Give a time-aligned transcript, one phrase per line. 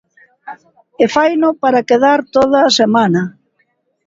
[1.03, 3.21] E faino para quedar toda a semana.